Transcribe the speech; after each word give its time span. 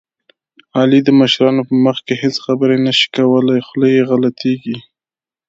علي 0.79 0.99
د 1.03 1.09
مشرانو 1.19 1.61
په 1.69 1.75
مخ 1.85 1.97
کې 2.05 2.15
هېڅ 2.21 2.35
خبرې 2.45 2.77
نه 2.85 2.91
شي 2.97 3.07
کولی، 3.15 3.59
خوله 3.67 3.87
یې 3.95 4.03
غلطېږي. 4.09 4.77